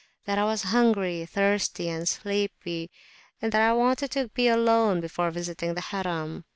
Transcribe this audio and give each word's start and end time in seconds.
that 0.25 0.39
I 0.39 0.45
was 0.45 0.63
hungry, 0.63 1.27
thirsty, 1.27 1.87
and 1.87 2.09
sleepy, 2.09 2.89
and 3.39 3.51
that 3.51 3.61
I 3.61 3.71
wanted 3.73 4.09
to 4.13 4.29
be 4.29 4.47
alone 4.47 4.99
before 4.99 5.29
visiting 5.29 5.75
the 5.75 5.81
Harim. 5.81 6.43